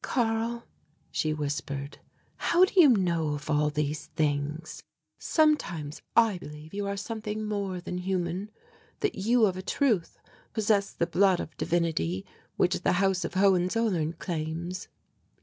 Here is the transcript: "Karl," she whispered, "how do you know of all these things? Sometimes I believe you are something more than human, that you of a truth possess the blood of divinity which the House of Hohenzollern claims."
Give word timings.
"Karl," 0.03 0.63
she 1.11 1.31
whispered, 1.31 1.99
"how 2.35 2.65
do 2.65 2.73
you 2.81 2.89
know 2.89 3.35
of 3.35 3.51
all 3.51 3.69
these 3.69 4.07
things? 4.15 4.81
Sometimes 5.19 6.01
I 6.15 6.39
believe 6.39 6.73
you 6.73 6.87
are 6.87 6.97
something 6.97 7.45
more 7.45 7.79
than 7.79 7.99
human, 7.99 8.49
that 9.01 9.13
you 9.13 9.45
of 9.45 9.57
a 9.57 9.61
truth 9.61 10.17
possess 10.53 10.91
the 10.91 11.05
blood 11.05 11.39
of 11.39 11.55
divinity 11.55 12.25
which 12.57 12.81
the 12.81 12.93
House 12.93 13.23
of 13.23 13.35
Hohenzollern 13.35 14.13
claims." 14.13 14.87